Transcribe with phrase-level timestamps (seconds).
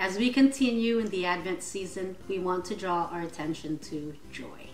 [0.00, 4.70] As we continue in the Advent season, we want to draw our attention to joy.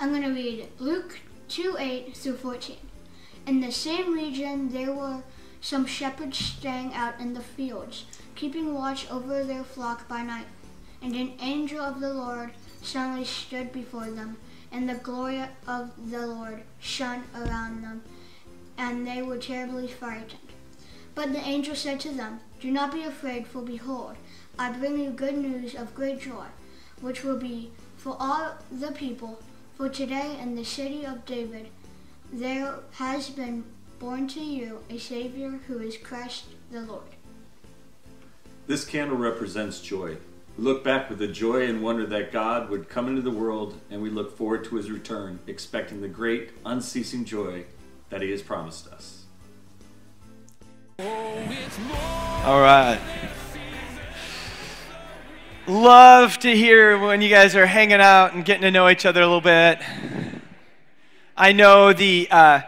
[0.00, 2.78] I'm going to read Luke 2 8 through 14.
[3.46, 5.22] In the same region, there were
[5.60, 8.06] some shepherds staying out in the fields,
[8.36, 10.46] keeping watch over their flock by night.
[11.02, 14.38] And an angel of the Lord suddenly stood before them,
[14.72, 18.02] and the glory of the Lord shone around them,
[18.78, 20.54] and they were terribly frightened.
[21.14, 24.16] But the angel said to them, Do not be afraid, for behold,
[24.58, 26.46] I bring you good news of great joy,
[27.00, 29.40] which will be for all the people.
[29.76, 31.68] For today in the city of David
[32.32, 33.64] there has been
[33.98, 37.02] born to you a Savior who is Christ the Lord.
[38.66, 40.16] This candle represents joy.
[40.56, 43.80] We look back with the joy and wonder that God would come into the world,
[43.90, 47.64] and we look forward to his return, expecting the great, unceasing joy
[48.10, 49.24] that he has promised us.
[51.00, 53.00] All right.
[55.66, 59.22] Love to hear when you guys are hanging out and getting to know each other
[59.22, 59.78] a little bit.
[61.34, 62.28] I know the.
[62.30, 62.60] Uh,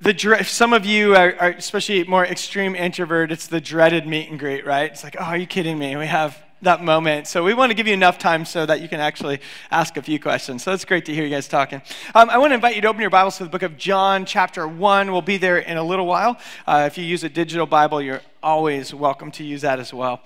[0.00, 4.36] the some of you are, are, especially more extreme introvert it's the dreaded meet and
[4.36, 4.90] greet right?
[4.90, 5.94] It's like oh are you kidding me?
[5.94, 7.26] We have that moment.
[7.26, 9.40] So we want to give you enough time so that you can actually
[9.70, 10.62] ask a few questions.
[10.62, 11.82] So it's great to hear you guys talking.
[12.14, 14.24] Um, i want to invite you to open your bibles to the book of john
[14.24, 16.38] chapter 1 we'll be there in a little while.
[16.66, 20.22] Uh, if you use a digital bible you're always welcome to use that as well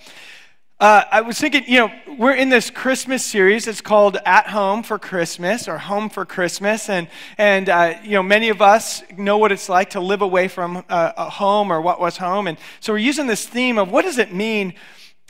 [0.78, 3.66] uh, I was thinking, you know, we're in this Christmas series.
[3.66, 6.91] It's called At Home for Christmas or Home for Christmas.
[6.91, 10.48] And, and uh, you know, many of us know what it's like to live away
[10.48, 12.46] from uh, a home or what was home.
[12.46, 14.74] And so we're using this theme of what does it mean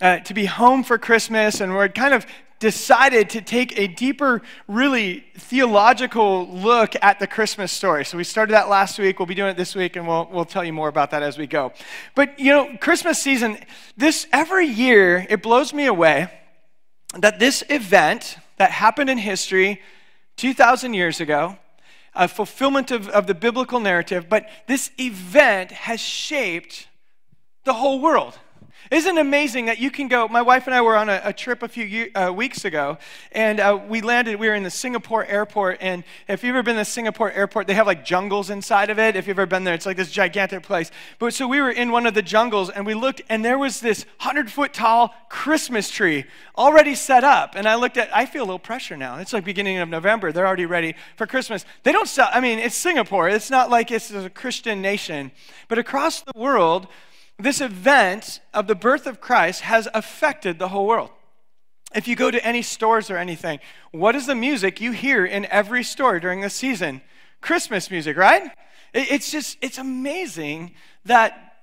[0.01, 1.61] uh, to be home for Christmas?
[1.61, 2.27] And we're kind of
[2.59, 8.05] decided to take a deeper, really theological look at the Christmas story.
[8.05, 9.19] So we started that last week.
[9.19, 11.37] We'll be doing it this week, and we'll, we'll tell you more about that as
[11.37, 11.73] we go.
[12.15, 13.59] But, you know, Christmas season,
[13.97, 16.31] this every year, it blows me away
[17.19, 19.83] that this event that happened in history
[20.37, 21.59] 2,000 years ago,
[22.15, 26.89] a fulfillment of, of the biblical narrative, but this event has shaped
[27.65, 28.39] the whole world.
[28.91, 30.29] Isn't it amazing that you can go?
[30.29, 32.99] My wife and I were on a, a trip a few uh, weeks ago,
[33.33, 34.39] and uh, we landed.
[34.39, 37.67] We were in the Singapore airport, and if you've ever been to the Singapore airport,
[37.67, 39.17] they have like jungles inside of it.
[39.17, 40.93] If you've ever been there, it's like this gigantic place.
[41.19, 43.81] But so we were in one of the jungles, and we looked, and there was
[43.81, 46.25] this hundred foot tall Christmas tree
[46.57, 47.55] already set up.
[47.57, 49.19] And I looked at, I feel a little pressure now.
[49.19, 50.31] It's like beginning of November.
[50.31, 51.65] They're already ready for Christmas.
[51.83, 52.29] They don't sell.
[52.33, 53.29] I mean, it's Singapore.
[53.29, 55.33] It's not like it's a Christian nation,
[55.67, 56.87] but across the world
[57.39, 61.11] this event of the birth of Christ has affected the whole world.
[61.95, 63.61] If you go to any stores or anything,
[63.93, 67.03] what is the music you hear in every store during the season?
[67.41, 68.51] Christmas music, right?
[68.93, 70.75] It's just, it's amazing
[71.05, 71.55] that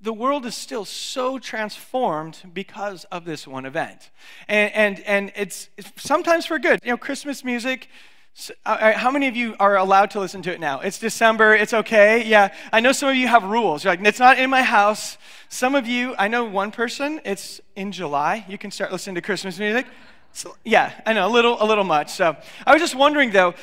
[0.00, 4.10] the world is still so transformed because of this one event.
[4.48, 6.80] And, and, and it's, it's sometimes for good.
[6.82, 7.88] You know, Christmas music
[8.34, 10.80] so, uh, how many of you are allowed to listen to it now?
[10.80, 12.24] It's December, it's okay.
[12.24, 13.84] Yeah, I know some of you have rules.
[13.84, 15.18] You're like, it's not in my house.
[15.50, 18.44] Some of you, I know one person, it's in July.
[18.48, 19.86] You can start listening to Christmas music.
[20.32, 22.10] So, yeah, I know, a little, a little much.
[22.10, 22.34] So
[22.66, 23.54] I was just wondering though,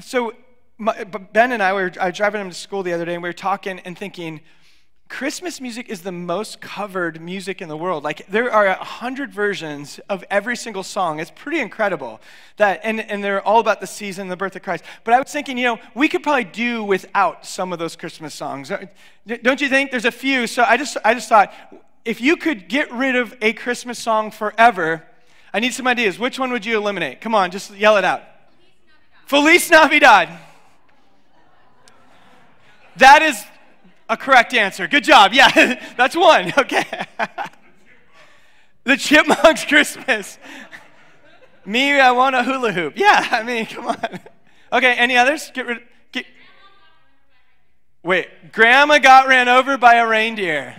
[0.00, 0.32] so
[0.78, 3.28] my, Ben and I were I driving him to school the other day and we
[3.28, 4.40] were talking and thinking,
[5.08, 8.04] Christmas music is the most covered music in the world.
[8.04, 11.18] Like there are a hundred versions of every single song.
[11.18, 12.20] It's pretty incredible.
[12.58, 14.84] That and, and they're all about the season, the birth of Christ.
[15.04, 18.34] But I was thinking, you know, we could probably do without some of those Christmas
[18.34, 18.70] songs.
[19.42, 19.90] Don't you think?
[19.90, 20.46] There's a few.
[20.46, 21.54] So I just I just thought
[22.04, 25.04] if you could get rid of a Christmas song forever,
[25.54, 26.18] I need some ideas.
[26.18, 27.22] Which one would you eliminate?
[27.22, 28.22] Come on, just yell it out.
[29.24, 30.28] Feliz Navidad.
[30.28, 30.44] Feliz Navidad.
[32.96, 33.44] That is
[34.08, 34.86] a correct answer.
[34.86, 35.32] Good job.
[35.32, 36.52] Yeah, that's one.
[36.58, 36.84] Okay.
[38.84, 40.38] the Chipmunks Christmas.
[41.64, 42.94] Me, I want a hula hoop.
[42.96, 44.20] Yeah, I mean, come on.
[44.72, 45.50] Okay, any others?
[45.52, 45.78] Get rid.
[46.12, 46.24] Get.
[48.02, 50.76] Wait, Grandma got ran over by a reindeer.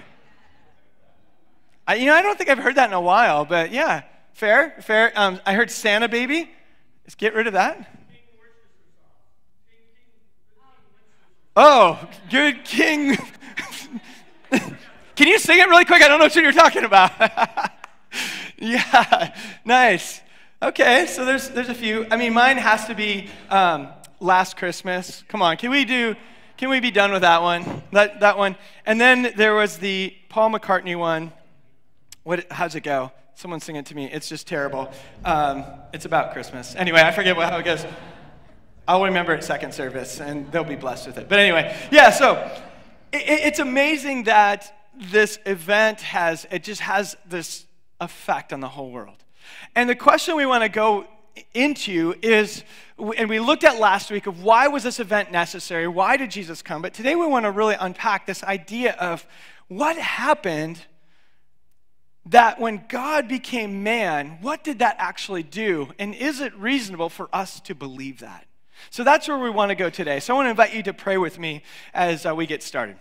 [1.88, 4.04] I, you know, I don't think I've heard that in a while, but yeah,
[4.34, 5.12] fair, fair.
[5.16, 6.50] Um, I heard Santa Baby.
[7.04, 7.99] Let's get rid of that.
[11.62, 13.18] Oh, good King.
[14.50, 16.02] Can you sing it really quick?
[16.02, 17.12] I don't know what you're talking about.
[18.58, 19.36] yeah,
[19.66, 20.22] nice.
[20.64, 22.08] Okay, so there's there's a few.
[22.10, 23.90] I mean, mine has to be um,
[24.22, 25.26] Last Christmas.
[25.28, 26.16] Come on, can we do?
[26.56, 27.84] Can we be done with that one?
[27.92, 28.56] That that one.
[28.86, 31.34] And then there was the Paul McCartney one.
[32.24, 32.50] What?
[32.50, 33.12] How's it go?
[33.36, 34.10] Someone sing it to me.
[34.10, 34.90] It's just terrible.
[35.26, 36.74] Um, it's about Christmas.
[36.78, 37.86] Anyway, I forget what, how it goes.
[38.90, 41.30] I'll remember it second service, and they'll be blessed with it.
[41.30, 42.34] But anyway, yeah, so
[43.14, 47.68] it, it's amazing that this event has, it just has this
[48.02, 49.24] effect on the whole world.
[49.76, 51.06] And the question we want to go
[51.54, 52.64] into is,
[52.98, 55.88] and we looked at last week of why was this event necessary?
[55.88, 56.82] Why did Jesus come?
[56.82, 59.24] But today we want to really unpack this idea of
[59.68, 60.80] what happened
[62.26, 65.90] that when God became man, what did that actually do?
[66.00, 68.48] And is it reasonable for us to believe that?
[68.90, 70.20] So that's where we want to go today.
[70.20, 72.98] So I want to invite you to pray with me as uh, we get started.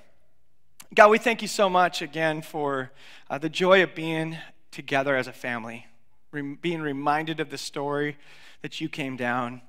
[0.94, 2.92] God, we thank you so much again for
[3.28, 4.36] uh, the joy of being
[4.70, 5.86] together as a family,
[6.32, 8.16] re- being reminded of the story
[8.62, 9.60] that you came down.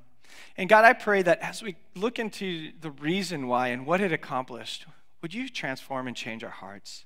[0.56, 4.12] And God, I pray that as we look into the reason why and what it
[4.12, 4.86] accomplished,
[5.22, 7.06] would you transform and change our hearts?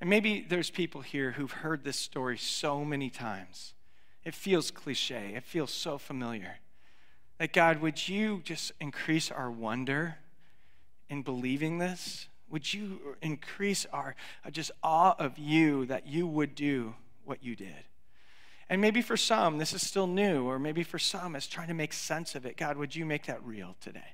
[0.00, 3.74] And maybe there's people here who've heard this story so many times.
[4.24, 6.58] It feels cliche, it feels so familiar.
[7.40, 10.18] That God, would you just increase our wonder
[11.08, 12.28] in believing this?
[12.50, 14.14] Would you increase our
[14.44, 16.92] uh, just awe of you that you would do
[17.24, 17.86] what you did?
[18.68, 21.74] And maybe for some, this is still new, or maybe for some, it's trying to
[21.74, 22.58] make sense of it.
[22.58, 24.12] God, would you make that real today?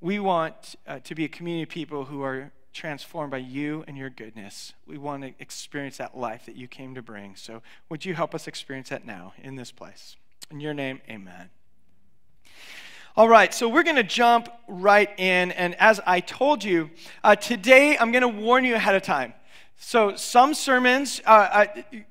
[0.00, 3.96] We want uh, to be a community of people who are transformed by you and
[3.96, 4.72] your goodness.
[4.88, 7.36] We want to experience that life that you came to bring.
[7.36, 10.16] So, would you help us experience that now in this place?
[10.50, 11.50] In your name, amen.
[13.16, 15.52] All right, so we're going to jump right in.
[15.52, 16.90] And as I told you,
[17.24, 19.34] uh, today I'm going to warn you ahead of time.
[19.78, 21.66] So some sermons uh, uh,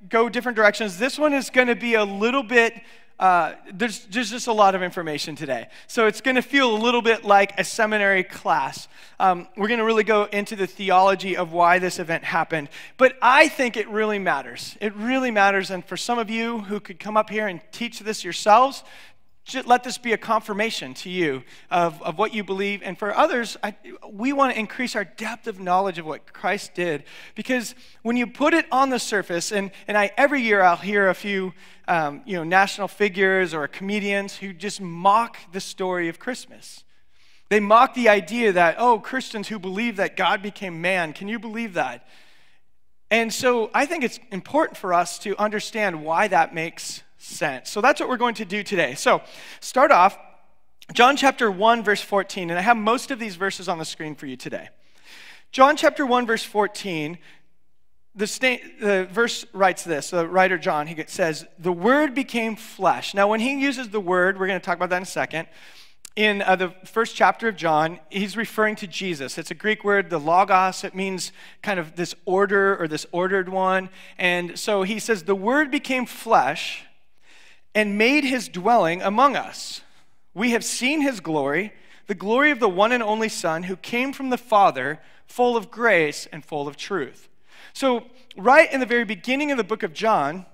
[0.09, 0.97] go different directions.
[0.97, 2.73] This one is going to be a little bit.
[3.19, 5.67] Uh, there's, there's just a lot of information today.
[5.87, 8.87] So it's going to feel a little bit like a seminary class.
[9.19, 12.69] Um, we're going to really go into the theology of why this event happened.
[12.97, 14.77] But I think it really matters.
[14.79, 15.69] It really matters.
[15.69, 18.83] And for some of you who could come up here and teach this yourselves,
[19.49, 22.81] just let this be a confirmation to you of, of what you believe.
[22.83, 23.75] And for others, I,
[24.09, 27.03] we want to increase our depth of knowledge of what Christ did.
[27.35, 31.09] Because when you put it on the surface, and, and I, every year I'll hear
[31.09, 31.53] a few
[31.87, 36.83] um, you know, national figures or comedians who just mock the story of Christmas.
[37.49, 41.39] They mock the idea that, oh, Christians who believe that God became man, can you
[41.39, 42.07] believe that?
[43.11, 47.01] And so I think it's important for us to understand why that makes
[47.65, 48.95] So that's what we're going to do today.
[48.95, 49.21] So,
[49.59, 50.17] start off,
[50.93, 54.15] John chapter 1, verse 14, and I have most of these verses on the screen
[54.15, 54.69] for you today.
[55.51, 57.17] John chapter 1, verse 14,
[58.15, 58.25] the,
[58.79, 63.13] the verse writes this the writer John, he says, The word became flesh.
[63.13, 65.47] Now, when he uses the word, we're going to talk about that in a second.
[66.15, 69.37] In uh, the first chapter of John, he's referring to Jesus.
[69.37, 70.83] It's a Greek word, the logos.
[70.83, 71.31] It means
[71.61, 73.89] kind of this order or this ordered one.
[74.17, 76.85] And so he says, The word became flesh
[77.73, 79.81] and made his dwelling among us.
[80.33, 81.73] We have seen his glory,
[82.07, 85.69] the glory of the one and only Son who came from the Father, full of
[85.69, 87.29] grace and full of truth.
[87.73, 88.05] So,
[88.35, 90.45] right in the very beginning of the book of John,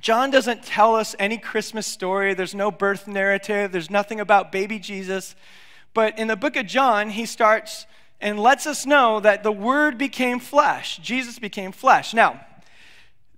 [0.00, 2.34] John doesn't tell us any Christmas story.
[2.34, 3.72] There's no birth narrative.
[3.72, 5.34] There's nothing about baby Jesus.
[5.94, 7.86] But in the book of John, he starts
[8.20, 10.98] and lets us know that the Word became flesh.
[10.98, 12.14] Jesus became flesh.
[12.14, 12.44] Now,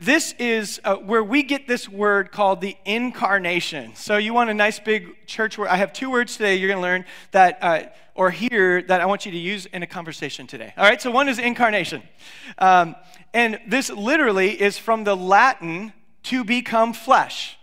[0.00, 3.94] this is uh, where we get this word called the incarnation.
[3.94, 5.68] So, you want a nice big church word?
[5.68, 7.82] I have two words today you're going to learn that, uh,
[8.14, 10.74] or hear, that I want you to use in a conversation today.
[10.76, 12.02] All right, so one is incarnation.
[12.58, 12.96] Um,
[13.32, 15.92] and this literally is from the Latin
[16.24, 17.56] to become flesh.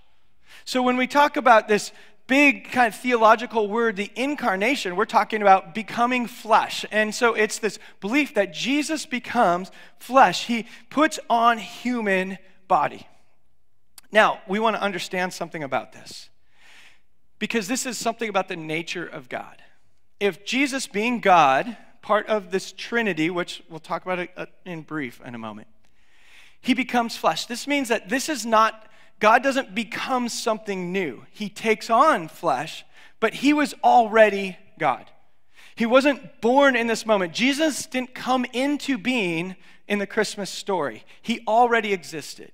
[0.64, 1.92] So, when we talk about this
[2.32, 6.86] big kind of theological word, the incarnation, we're talking about becoming flesh.
[6.90, 9.70] And so it's this belief that Jesus becomes
[10.00, 10.46] flesh.
[10.46, 12.38] He puts on human
[12.70, 13.06] body.
[14.14, 16.30] Now, we want to understand something about this
[17.38, 19.62] because this is something about the nature of God.
[20.22, 25.20] If Jesus, being God, part of this Trinity, which we'll talk about uh, in brief
[25.26, 25.68] in a moment,
[26.62, 27.48] he becomes flesh.
[27.48, 28.88] This means that this is not
[29.22, 31.26] God doesn't become something new.
[31.32, 32.84] He takes on flesh,
[33.22, 35.06] but he was already God.
[35.76, 37.32] He wasn't born in this moment.
[37.32, 39.56] Jesus didn't come into being
[39.88, 41.06] in the Christmas story.
[41.22, 42.52] He already existed.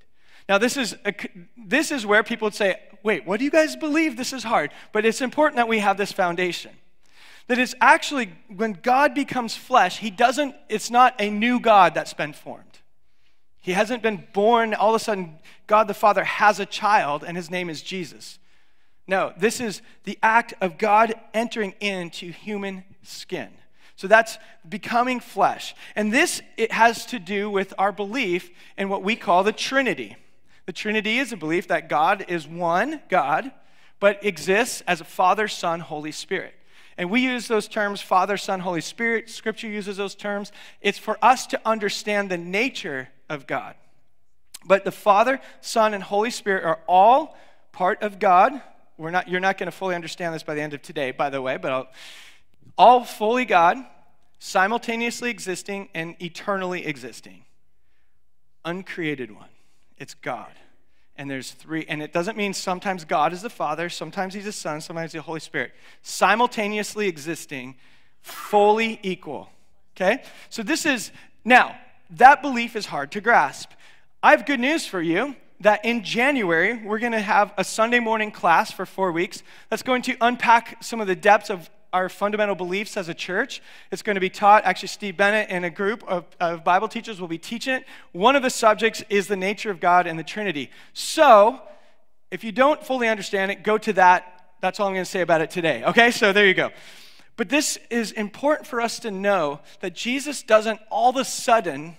[0.50, 1.14] Now, this is, a,
[1.58, 4.18] this is where people would say, wait, what do you guys believe?
[4.18, 4.72] This is hard.
[4.92, 6.72] But it's important that we have this foundation.
[7.48, 12.14] That it's actually, when God becomes flesh, he doesn't, it's not a new God that's
[12.14, 12.67] been formed.
[13.68, 17.36] He hasn't been born, all of a sudden, God the Father has a child, and
[17.36, 18.40] his name is Jesus.
[19.08, 23.50] No, this is the act of God entering into human skin.
[23.98, 24.38] So that's
[24.70, 25.76] becoming flesh.
[25.98, 30.16] And this it has to do with our belief in what we call the Trinity.
[30.66, 33.52] The Trinity is a belief that God is one God,
[34.00, 36.54] but exists as a Father, Son, Holy Spirit.
[36.98, 39.30] And we use those terms Father, Son, Holy Spirit.
[39.30, 40.54] Scripture uses those terms.
[40.80, 43.76] It's for us to understand the nature of God.
[44.66, 47.38] But the Father, Son, and Holy Spirit are all
[47.72, 48.62] part of God.
[48.98, 51.30] We're not, you're not going to fully understand this by the end of today, by
[51.30, 51.88] the way, but I'll,
[52.78, 53.78] all fully God,
[54.40, 57.44] simultaneously existing and eternally existing.
[58.66, 59.50] Uncreated one.
[59.98, 60.52] It's God.
[61.16, 64.52] And there's three, and it doesn't mean sometimes God is the Father, sometimes He's the
[64.52, 65.72] Son, sometimes the Holy Spirit.
[66.04, 67.76] Simultaneously existing,
[68.22, 69.50] fully equal.
[69.96, 70.22] Okay?
[70.50, 71.12] So this is,
[71.44, 71.76] now,
[72.12, 73.72] that belief is hard to grasp.
[74.24, 78.00] I have good news for you that in January, we're going to have a Sunday
[78.00, 82.10] morning class for four weeks that's going to unpack some of the depths of our
[82.10, 83.62] fundamental beliefs as a church.
[83.92, 87.20] It's going to be taught, actually, Steve Bennett and a group of, of, Bible teachers
[87.20, 87.86] will be teaching it.
[88.12, 90.70] One of the subjects is the nature of God and the Trinity.
[90.94, 91.62] So,
[92.30, 94.52] if you don't fully understand it, go to that.
[94.62, 95.84] That's all I'm going to say about it today.
[95.86, 96.72] Okay, so there you go.
[97.38, 101.96] But this is important for us to know that Jesus doesn't all of a sudden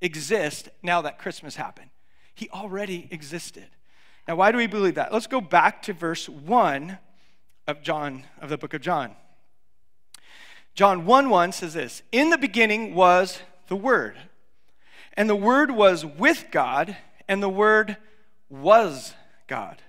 [0.00, 1.90] exist now that Christmas happened.
[2.34, 3.66] He already existed.
[4.28, 5.12] Now, why do we believe that?
[5.12, 6.98] Let's go back to verse 1
[7.66, 9.16] of John, of the book of John.
[10.74, 14.16] John 1 1 says this In the beginning was the Word,
[15.14, 17.96] and the Word was with God, and the Word
[18.48, 19.14] was
[19.48, 19.82] God.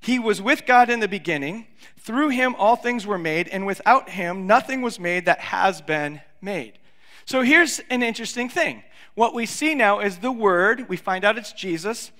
[0.00, 1.66] He was with God in the beginning.
[1.98, 6.20] Through him all things were made, and without him nothing was made that has been
[6.40, 6.78] made.
[7.24, 8.84] So here's an interesting thing.
[9.14, 12.12] What we see now is the Word, we find out it's Jesus,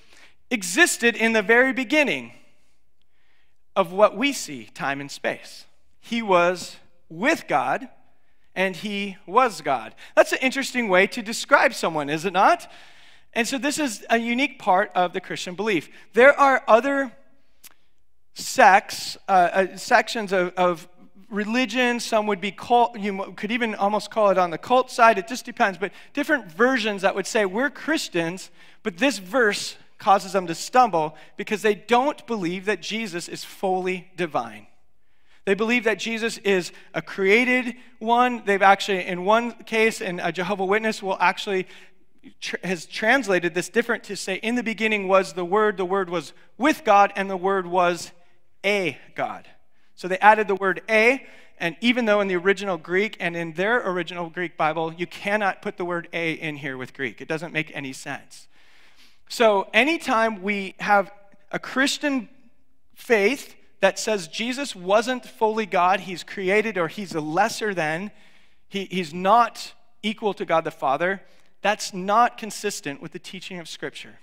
[0.51, 2.33] existed in the very beginning
[3.77, 5.67] of what we see time and space.
[6.01, 6.77] He was
[7.09, 7.89] with God
[8.55, 9.95] and he was God.
[10.15, 12.71] That's an interesting way to describe someone, is it not?
[13.35, 15.91] And so this is a unique part of the Christian belief.
[16.15, 17.13] There are other
[18.37, 20.89] sects, uh, uh, sections of, of
[21.31, 21.99] religion.
[21.99, 25.19] Some would be cult, you could even almost call it on the cult side.
[25.19, 25.79] It just depends.
[25.79, 28.51] But different versions that would say we're Christians,
[28.83, 34.11] but this verse causes them to stumble because they don't believe that Jesus is fully
[34.17, 34.67] divine.
[35.47, 38.43] They believe that Jesus is a created one.
[38.45, 41.69] They've actually, in one case, and a Jehovah Witness will actually
[42.41, 45.77] tr- has translated this different to say, "In the beginning was the Word.
[45.77, 48.11] The Word was with God, and the Word was
[48.65, 49.49] a God."
[49.95, 51.27] So they added the word a,
[51.59, 55.63] and even though in the original Greek and in their original Greek Bible, you cannot
[55.63, 58.49] put the word a in here with Greek, it doesn't make any sense.
[59.29, 61.11] So, anytime we have
[61.51, 62.29] a Christian
[62.95, 68.11] faith that says Jesus wasn't fully God, he's created or he's a lesser than,
[68.69, 69.73] he, he's not
[70.03, 71.23] equal to God the Father,
[71.63, 74.19] that's not consistent with the teaching of Scripture.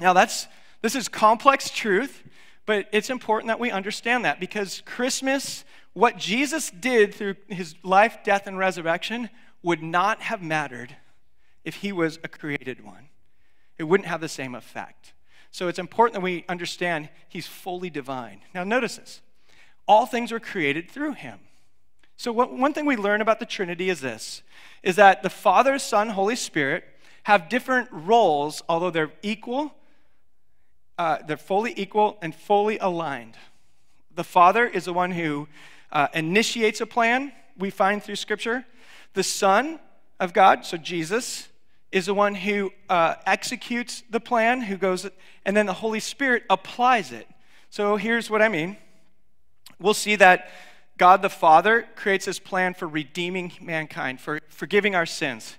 [0.00, 0.46] Now, that's,
[0.80, 2.22] this is complex truth,
[2.66, 8.18] but it's important that we understand that because Christmas, what Jesus did through his life,
[8.24, 9.30] death, and resurrection,
[9.62, 10.96] would not have mattered
[11.64, 13.08] if he was a created one
[13.82, 15.12] it wouldn't have the same effect.
[15.50, 18.40] So it's important that we understand he's fully divine.
[18.54, 19.20] Now, notice this
[19.88, 21.40] all things were created through him.
[22.16, 24.42] So, what, one thing we learn about the Trinity is this
[24.82, 26.84] is that the Father, Son, Holy Spirit
[27.24, 29.74] have different roles, although they're equal,
[31.02, 33.36] uh, they're fully equal and fully aligned.
[34.14, 35.48] The Father is the one who
[35.90, 38.64] uh, initiates a plan, we find through Scripture.
[39.14, 39.80] The Son
[40.20, 41.48] of God, so Jesus,
[41.90, 45.10] is the one who uh, executes the plan, who goes,
[45.44, 47.26] and then the Holy Spirit applies it.
[47.68, 48.76] So here's what I mean.
[49.80, 50.50] We'll see that
[50.98, 55.56] God the Father creates this plan for redeeming mankind, for forgiving our sins,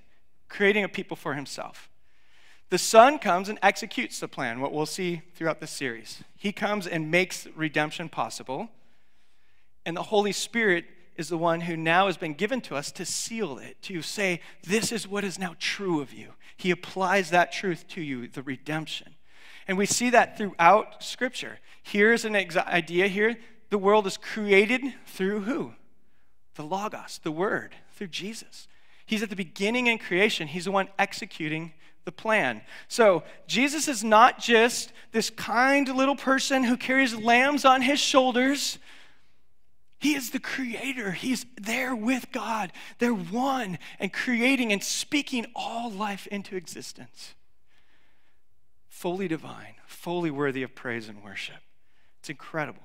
[0.47, 1.89] creating a people for himself.
[2.73, 6.23] The Son comes and executes the plan, what we'll see throughout the series.
[6.35, 8.67] He comes and makes redemption possible.
[9.85, 13.05] And the Holy Spirit is the one who now has been given to us to
[13.05, 16.29] seal it, to say, This is what is now true of you.
[16.57, 19.17] He applies that truth to you, the redemption.
[19.67, 21.59] And we see that throughout Scripture.
[21.83, 23.37] Here's an ex- idea here
[23.69, 25.73] the world is created through who?
[26.55, 28.67] The Logos, the Word, through Jesus.
[29.05, 31.73] He's at the beginning in creation, He's the one executing
[32.05, 32.61] the plan.
[32.87, 38.79] So, Jesus is not just this kind little person who carries lambs on his shoulders
[40.03, 41.11] he is the creator.
[41.11, 42.73] He's there with God.
[42.99, 47.35] They're one and creating and speaking all life into existence.
[48.89, 51.55] Fully divine, fully worthy of praise and worship.
[52.19, 52.83] It's incredible.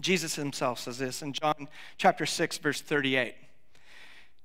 [0.00, 1.66] Jesus himself says this in John
[1.96, 3.34] chapter 6 verse 38.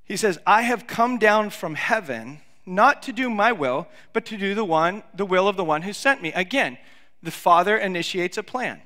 [0.06, 4.38] He says, "I have come down from heaven not to do my will, but to
[4.38, 6.78] do the one the will of the one who sent me." Again,
[7.24, 8.82] the Father initiates a plan.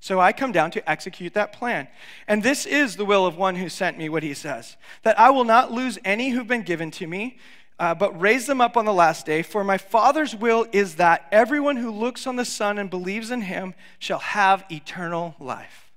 [0.00, 1.86] So I come down to execute that plan.
[2.26, 5.30] And this is the will of one who sent me, what he says that I
[5.30, 7.38] will not lose any who've been given to me,
[7.78, 9.42] uh, but raise them up on the last day.
[9.42, 13.42] For my Father's will is that everyone who looks on the Son and believes in
[13.42, 15.92] him shall have eternal life,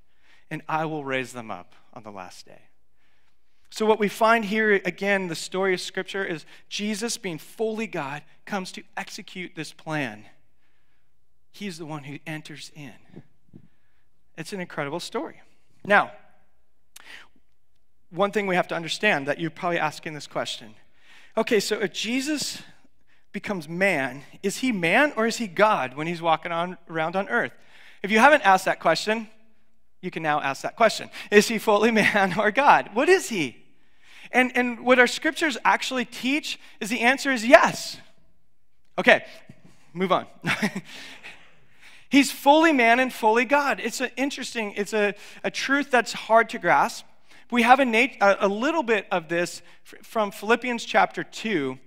[0.52, 2.62] and I will raise them up on the last day.
[3.74, 8.22] So, what we find here again, the story of Scripture is Jesus, being fully God,
[8.46, 10.25] comes to execute this plan.
[11.50, 12.94] He's the one who enters in.
[14.38, 15.42] It's an incredible story.
[15.84, 16.12] Now,
[18.12, 20.75] one thing we have to understand that you're probably asking this question
[21.36, 22.62] okay, so if Jesus
[23.32, 27.27] becomes man, is he man or is he God when he's walking on, around on
[27.27, 27.53] earth?
[28.03, 29.30] If you haven't asked that question,
[30.00, 32.92] you can now ask that question Is he fully man or God?
[32.94, 33.62] What is he?
[34.34, 37.98] And, and what our scriptures actually teach is the answer is yes.
[38.98, 39.24] Okay,
[39.94, 40.25] move on.
[42.10, 43.80] He's fully man and fully God.
[43.80, 47.06] It's an interesting, it's a, a truth that's hard to grasp.
[47.50, 51.78] We have a, nat- a, little bit of this from Philippians chapter 2.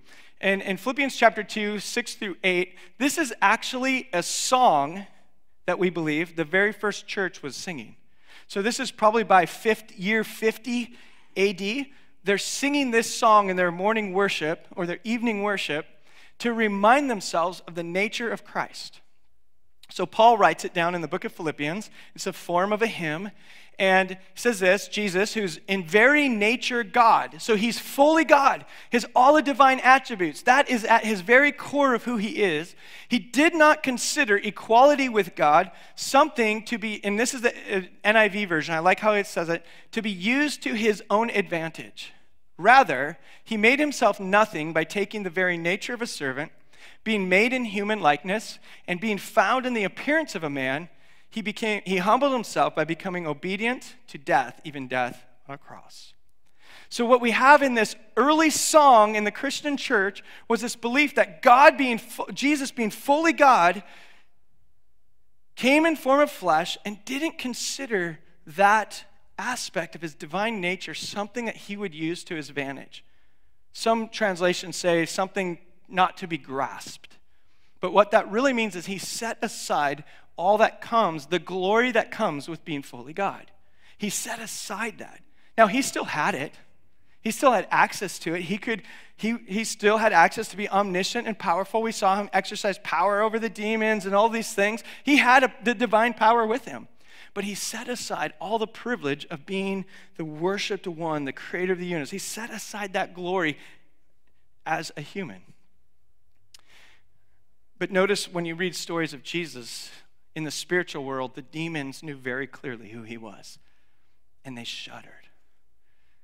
[0.41, 5.07] And in Philippians chapter 2, 6 through 8, this is actually a song
[5.67, 7.97] that we believe the very first church was singing.
[8.47, 10.95] So this is probably by fifth, year 50
[11.37, 11.87] AD.
[12.26, 15.87] They're singing this song in their morning worship or their evening worship
[16.38, 19.00] to remind themselves of the nature of Christ.
[19.90, 21.88] So Paul writes it down in the book of Philippians.
[22.16, 23.30] It's a form of a hymn.
[23.78, 29.35] And says this Jesus, who's in very nature God, so he's fully God, his all
[29.35, 32.75] the divine attributes, that is at his very core of who he is.
[33.09, 37.83] He did not consider equality with God something to be, and this is the uh,
[38.02, 42.14] NIV version, I like how it says it, to be used to his own advantage.
[42.57, 46.53] Rather, he made himself nothing by taking the very nature of a servant,
[47.05, 48.59] being made in human likeness,
[48.89, 50.89] and being found in the appearance of a man
[51.31, 56.15] he, became, he humbled himself by becoming obedient to death, even death on a cross.
[56.89, 61.17] So, what we have in this early song in the Christian church was this belief
[61.17, 62.01] that God being,
[62.33, 63.83] Jesus being fully God,
[65.57, 69.04] came in form of flesh and didn't consider that
[69.39, 73.05] aspect of his divine nature something that he would use to his advantage.
[73.73, 77.19] Some translations say something not to be grasped.
[77.81, 80.05] But what that really means is he set aside
[80.37, 83.51] all that comes, the glory that comes with being fully God.
[83.99, 85.21] He set aside that.
[85.57, 86.55] Now, he still had it.
[87.23, 88.43] He still had access to it.
[88.43, 88.83] He could,
[89.17, 91.83] he, he still had access to be omniscient and powerful.
[91.83, 94.85] We saw him exercise power over the demons and all these things.
[95.03, 96.89] He had a, the divine power with him.
[97.37, 99.85] But he set aside all the privilege of being
[100.17, 102.11] the worshiped one, the creator of the universe.
[102.11, 103.59] He set aside that glory
[104.65, 105.43] as a human.
[107.79, 109.91] But notice when you read stories of Jesus,
[110.35, 113.59] in the spiritual world, the demons knew very clearly who he was.
[114.43, 115.29] And they shuddered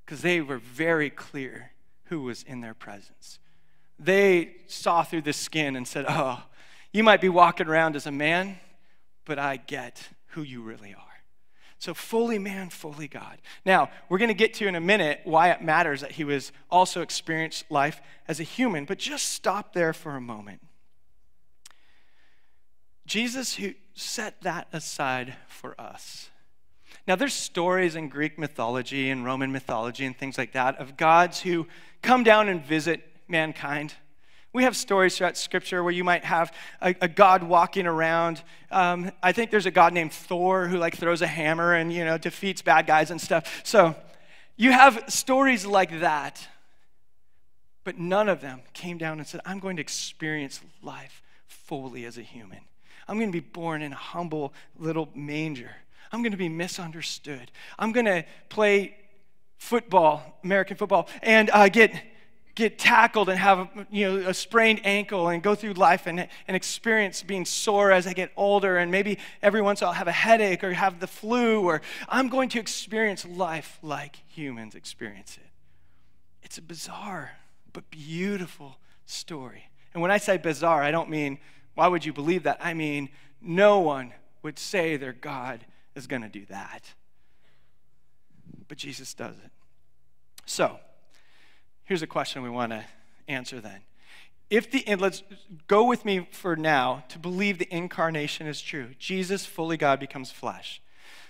[0.07, 1.73] because they were very clear
[2.05, 3.39] who was in their presence.
[3.99, 6.43] They saw through the skin and said, Oh,
[6.91, 8.57] you might be walking around as a man,
[9.27, 11.13] but I get who you really are.
[11.79, 13.39] So, fully man, fully God.
[13.65, 16.53] Now, we're going to get to in a minute why it matters that he was
[16.71, 20.61] also experienced life as a human, but just stop there for a moment.
[23.05, 26.31] Jesus, who set that aside for us.
[27.07, 31.41] Now, there's stories in Greek mythology and Roman mythology and things like that of gods
[31.41, 31.67] who
[32.01, 33.95] come down and visit mankind.
[34.55, 38.43] We have stories throughout Scripture where you might have a, a god walking around.
[38.71, 42.05] Um, I think there's a god named Thor who like throws a hammer and you
[42.05, 43.63] know defeats bad guys and stuff.
[43.65, 43.95] So
[44.57, 46.47] you have stories like that,
[47.83, 52.19] but none of them came down and said, "I'm going to experience life fully as
[52.19, 52.61] a human."
[53.09, 55.71] I'm going to be born in a humble little manger.
[56.13, 57.51] I'm going to be misunderstood.
[57.79, 58.97] I'm going to play
[59.57, 61.95] football, American football, and uh, get
[62.55, 66.57] get tackled and have you know a sprained ankle and go through life and, and
[66.57, 70.09] experience being sore as I get older and maybe every once in a while have
[70.09, 75.39] a headache or have the flu or I'm going to experience life like humans experience
[75.39, 75.51] it.
[76.43, 77.33] It's a bizarre
[77.73, 79.71] but beautiful story.
[79.95, 81.39] And when I say bizarre, I don't mean
[81.75, 82.59] why would you believe that?
[82.61, 83.09] I mean,
[83.41, 84.13] no one
[84.43, 86.93] would say their God is going to do that.
[88.69, 89.51] But Jesus does it.
[90.45, 90.79] So,
[91.93, 92.83] here's a question we want to
[93.29, 93.79] answer then.
[94.49, 95.23] If the and let's
[95.67, 98.95] go with me for now to believe the incarnation is true.
[98.99, 100.81] Jesus, fully God, becomes flesh.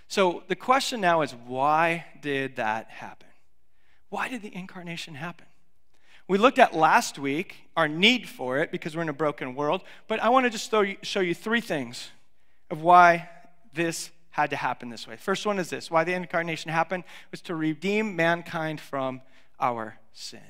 [0.07, 3.27] So the question now is why did that happen?
[4.09, 5.46] Why did the incarnation happen?
[6.29, 9.83] We looked at last week our need for it because we're in a broken world,
[10.07, 12.09] but I want to just you, show you three things
[12.70, 13.29] of why
[13.75, 15.16] this had to happen this way.
[15.16, 19.22] First one is this why the incarnation happened was to redeem mankind from
[19.62, 20.40] our sin.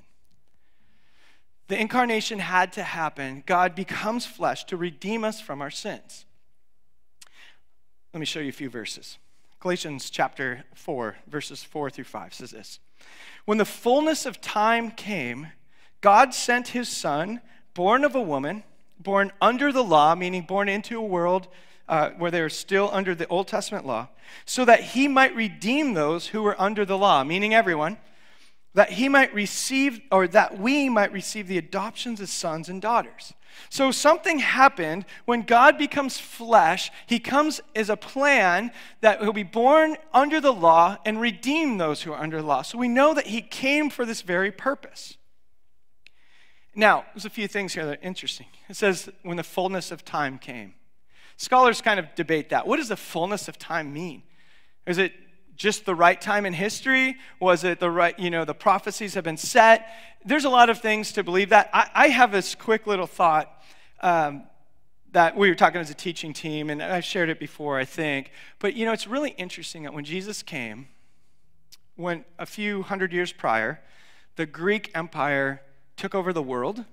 [1.68, 3.44] The incarnation had to happen.
[3.46, 6.24] God becomes flesh to redeem us from our sins.
[8.12, 9.18] Let me show you a few verses.
[9.60, 12.80] Galatians chapter 4, verses 4 through 5 says this
[13.44, 15.48] When the fullness of time came,
[16.00, 17.40] God sent his son,
[17.74, 18.64] born of a woman,
[18.98, 21.48] born under the law, meaning born into a world
[21.88, 24.08] uh, where they are still under the Old Testament law,
[24.44, 27.98] so that he might redeem those who were under the law, meaning everyone,
[28.74, 33.34] that he might receive, or that we might receive the adoptions as sons and daughters.
[33.68, 36.90] So something happened when God becomes flesh.
[37.06, 42.02] He comes as a plan that he'll be born under the law and redeem those
[42.02, 42.62] who are under the law.
[42.62, 45.18] So we know that he came for this very purpose.
[46.74, 48.46] Now, there's a few things here that are interesting.
[48.70, 50.72] It says, when the fullness of time came.
[51.36, 52.66] Scholars kind of debate that.
[52.66, 54.22] What does the fullness of time mean?
[54.86, 55.12] Is it
[55.62, 57.16] just the right time in history?
[57.38, 59.86] Was it the right, you know, the prophecies have been set?
[60.24, 61.70] There's a lot of things to believe that.
[61.72, 63.62] I, I have this quick little thought
[64.00, 64.42] um,
[65.12, 68.32] that we were talking as a teaching team, and I've shared it before, I think.
[68.58, 70.88] But, you know, it's really interesting that when Jesus came,
[71.94, 73.80] when a few hundred years prior,
[74.34, 75.62] the Greek Empire
[75.96, 76.84] took over the world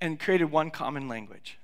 [0.00, 1.58] and created one common language.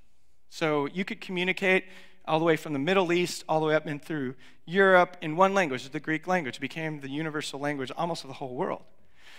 [0.51, 1.85] So you could communicate
[2.26, 4.34] all the way from the Middle East all the way up and through
[4.66, 8.54] Europe in one language, the Greek language, became the universal language almost of the whole
[8.54, 8.82] world.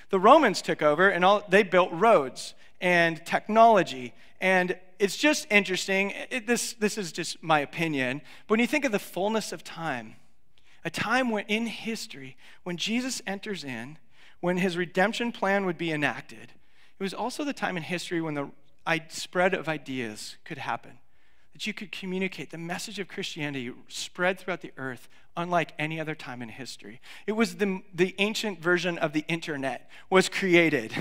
[0.10, 4.14] The Romans took over and all, they built roads and technology.
[4.40, 6.14] And it's just interesting.
[6.30, 8.22] It, this, this is just my opinion.
[8.48, 10.16] But when you think of the fullness of time,
[10.84, 13.98] a time when in history, when Jesus enters in,
[14.42, 16.54] when his redemption plan would be enacted,
[17.00, 18.52] it was also the time in history when the
[19.10, 21.00] spread of ideas could happen.
[21.56, 26.14] That you could communicate the message of Christianity spread throughout the earth unlike any other
[26.14, 27.00] time in history.
[27.28, 30.92] It was the, the ancient version of the internet was created.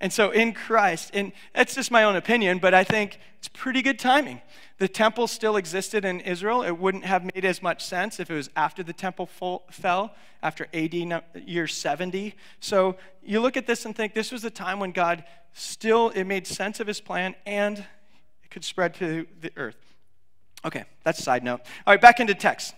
[0.00, 3.82] And so in Christ, and that's just my own opinion, but I think it's pretty
[3.82, 4.42] good timing.
[4.78, 6.64] The temple still existed in Israel.
[6.64, 9.26] It wouldn't have made as much sense if it was after the temple
[9.70, 10.92] fell, after AD
[11.46, 12.34] year 70.
[12.58, 15.22] So you look at this and think this was the time when God
[15.52, 17.84] still, it made sense of his plan and
[18.52, 19.96] could spread to the earth.
[20.64, 21.60] Okay, that's a side note.
[21.86, 22.74] All right, back into text.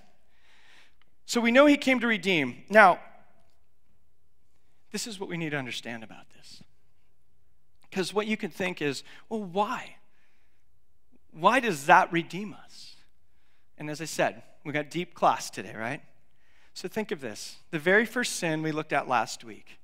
[1.26, 2.62] So we know he came to redeem.
[2.70, 2.98] Now,
[4.92, 6.62] this is what we need to understand about this.
[7.90, 9.96] Because what you can think is, well, why?
[11.32, 12.94] Why does that redeem us?
[13.76, 16.00] And as I said, we got deep class today, right?
[16.74, 17.56] So think of this.
[17.70, 19.78] The very first sin we looked at last week,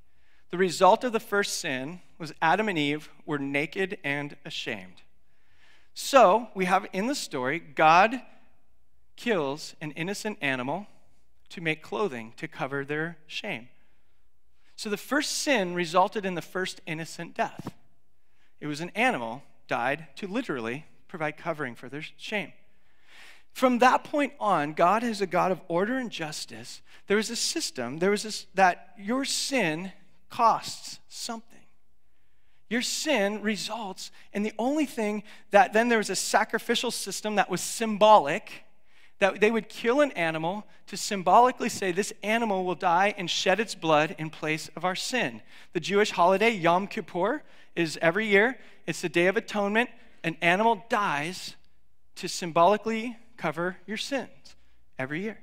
[0.50, 5.02] the result of the first sin was Adam and Eve were naked and ashamed.
[6.02, 8.22] So we have in the story, God
[9.16, 10.86] kills an innocent animal
[11.50, 13.68] to make clothing to cover their shame.
[14.76, 17.74] So the first sin resulted in the first innocent death.
[18.60, 22.54] It was an animal died to literally provide covering for their shame.
[23.52, 26.80] From that point on, God is a God of order and justice.
[27.08, 29.92] There is a system, there was this, that your sin
[30.30, 31.59] costs something.
[32.70, 37.50] Your sin results in the only thing that then there was a sacrificial system that
[37.50, 38.64] was symbolic
[39.18, 43.60] that they would kill an animal to symbolically say this animal will die and shed
[43.60, 45.42] its blood in place of our sin.
[45.74, 47.42] The Jewish holiday, Yom Kippur,
[47.76, 48.58] is every year.
[48.86, 49.90] It's the Day of Atonement.
[50.24, 51.56] An animal dies
[52.16, 54.56] to symbolically cover your sins
[54.98, 55.38] every year.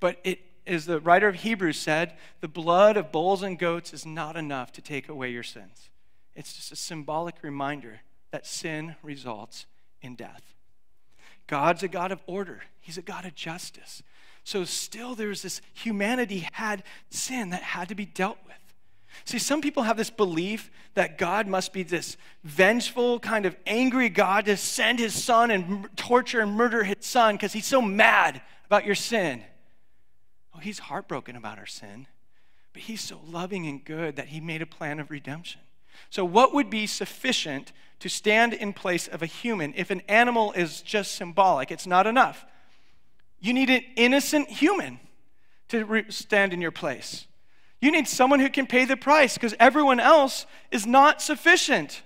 [0.00, 4.04] But it, as the writer of Hebrews said, the blood of bulls and goats is
[4.04, 5.90] not enough to take away your sins.
[6.34, 9.66] It's just a symbolic reminder that sin results
[10.00, 10.54] in death.
[11.46, 14.02] God's a God of order, He's a God of justice.
[14.44, 18.56] So, still, there's this humanity had sin that had to be dealt with.
[19.24, 24.08] See, some people have this belief that God must be this vengeful, kind of angry
[24.08, 28.40] God to send his son and torture and murder his son because he's so mad
[28.66, 29.42] about your sin.
[30.54, 32.06] Oh, he's heartbroken about our sin,
[32.72, 35.60] but he's so loving and good that he made a plan of redemption.
[36.10, 40.52] So, what would be sufficient to stand in place of a human if an animal
[40.52, 41.70] is just symbolic?
[41.70, 42.44] It's not enough.
[43.40, 45.00] You need an innocent human
[45.68, 47.26] to re- stand in your place.
[47.80, 52.02] You need someone who can pay the price because everyone else is not sufficient.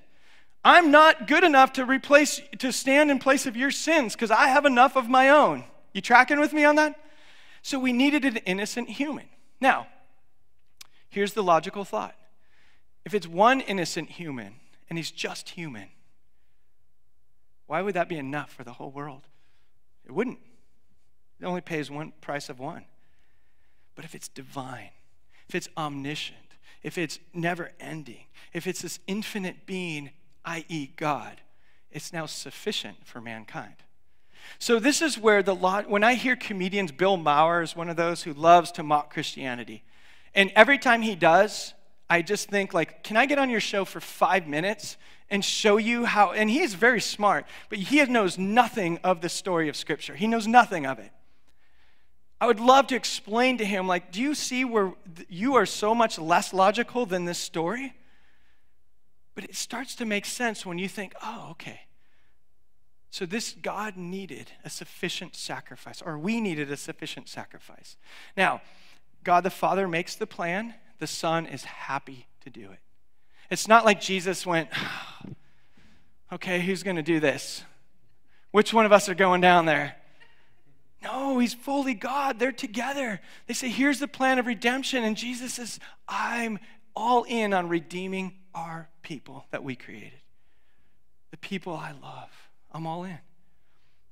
[0.64, 4.49] I'm not good enough to replace to stand in place of your sins because I
[4.49, 5.64] have enough of my own.
[5.92, 6.99] You tracking with me on that?
[7.62, 9.27] So we needed an innocent human.
[9.61, 9.87] Now,
[11.09, 12.14] here's the logical thought.
[13.07, 14.57] If it's one innocent human
[14.90, 15.87] and he's just human,
[17.69, 19.29] why would that be enough for the whole world?
[20.05, 20.40] It wouldn't.
[21.40, 22.85] It only pays one price of one.
[23.95, 24.90] But if it's divine,
[25.49, 26.38] if it's omniscient,
[26.83, 30.11] if it's never ending, if it's this infinite being,
[30.45, 31.40] i.e., God,
[31.92, 33.77] it's now sufficient for mankind.
[34.59, 37.97] So this is where the lot when I hear comedians, Bill Maher is one of
[37.97, 39.85] those who loves to mock Christianity.
[40.35, 41.73] And every time he does,
[42.09, 44.97] I just think like, can I get on your show for five minutes
[45.29, 49.29] and show you how and he is very smart, but he knows nothing of the
[49.29, 50.14] story of Scripture.
[50.14, 51.11] He knows nothing of it.
[52.40, 54.92] I would love to explain to him, like, do you see where
[55.29, 57.95] you are so much less logical than this story?
[59.35, 61.81] But it starts to make sense when you think, oh, okay.
[63.11, 67.97] So this God needed a sufficient sacrifice, or we needed a sufficient sacrifice.
[68.37, 68.61] Now,
[69.25, 72.79] God the Father makes the plan, the Son is happy to do it.
[73.51, 74.69] It's not like Jesus went,
[76.33, 77.63] okay, who's going to do this?
[78.51, 79.97] Which one of us are going down there?
[81.03, 82.39] No, he's fully God.
[82.39, 83.21] They're together.
[83.47, 85.05] They say, here's the plan of redemption.
[85.05, 85.79] And Jesus says,
[86.09, 86.59] I'm
[86.95, 90.21] all in on redeeming our people that we created.
[91.31, 92.31] The people I love.
[92.73, 93.19] I'm all in.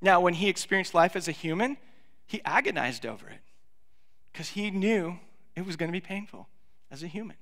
[0.01, 1.79] Now, when he experienced life as a human,
[2.27, 3.41] he agonized over it
[4.33, 5.19] because he knew
[5.57, 6.49] it was going to be painful
[6.95, 7.37] as a human.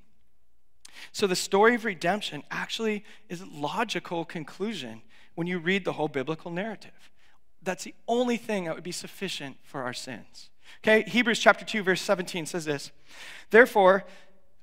[1.12, 5.02] So the story of redemption actually is a logical conclusion
[5.34, 7.10] when you read the whole biblical narrative.
[7.62, 10.50] That's the only thing that would be sufficient for our sins.
[10.82, 12.90] Okay, Hebrews chapter 2, verse 17 says this
[13.50, 14.04] Therefore,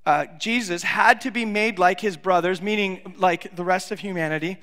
[0.05, 4.57] uh, Jesus had to be made like his brothers, meaning like the rest of humanity,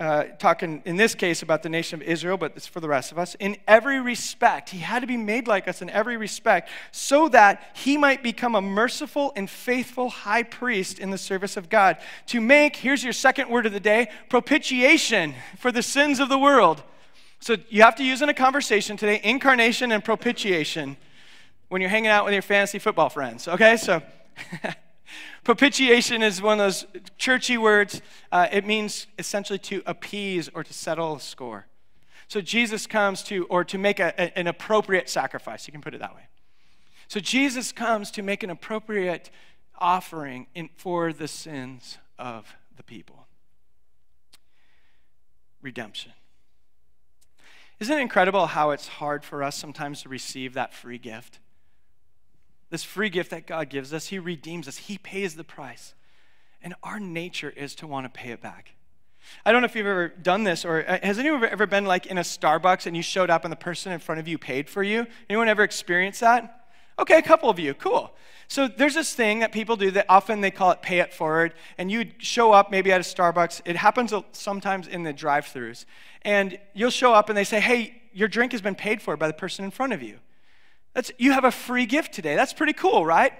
[0.00, 3.12] uh, talking in this case about the nation of Israel, but it's for the rest
[3.12, 3.36] of us.
[3.36, 7.62] In every respect, he had to be made like us in every respect, so that
[7.74, 11.96] he might become a merciful and faithful high priest in the service of God.
[12.26, 16.38] To make, here's your second word of the day propitiation for the sins of the
[16.38, 16.82] world.
[17.38, 20.96] So you have to use in a conversation today incarnation and propitiation
[21.68, 23.76] when you're hanging out with your fantasy football friends, okay?
[23.76, 24.02] So.
[25.42, 26.86] Propitiation is one of those
[27.18, 28.00] churchy words.
[28.32, 31.66] Uh, it means essentially to appease or to settle a score.
[32.28, 35.66] So Jesus comes to, or to make a, a, an appropriate sacrifice.
[35.66, 36.28] You can put it that way.
[37.08, 39.30] So Jesus comes to make an appropriate
[39.78, 43.26] offering in, for the sins of the people.
[45.60, 46.12] Redemption.
[47.80, 51.40] Isn't it incredible how it's hard for us sometimes to receive that free gift?
[52.74, 55.94] This free gift that God gives us, He redeems us, He pays the price.
[56.60, 58.74] And our nature is to want to pay it back.
[59.46, 62.06] I don't know if you've ever done this, or uh, has anyone ever been like
[62.06, 64.68] in a Starbucks and you showed up and the person in front of you paid
[64.68, 65.06] for you?
[65.30, 66.64] Anyone ever experienced that?
[66.98, 68.12] Okay, a couple of you, cool.
[68.48, 71.54] So there's this thing that people do that often they call it pay it forward,
[71.78, 73.62] and you show up maybe at a Starbucks.
[73.64, 75.84] It happens sometimes in the drive-throughs,
[76.22, 79.28] and you'll show up and they say, "Hey, your drink has been paid for by
[79.28, 80.18] the person in front of you."
[80.94, 82.34] That's, you have a free gift today.
[82.36, 83.32] That's pretty cool, right?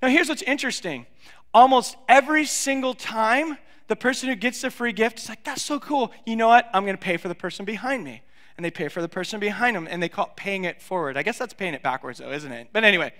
[0.00, 1.06] Now, here's what's interesting.
[1.52, 5.80] Almost every single time, the person who gets the free gift is like, that's so
[5.80, 6.12] cool.
[6.24, 6.70] You know what?
[6.72, 8.22] I'm going to pay for the person behind me.
[8.56, 11.16] And they pay for the person behind them, and they call it paying it forward.
[11.16, 12.68] I guess that's paying it backwards, though, isn't it?
[12.72, 13.12] But anyway,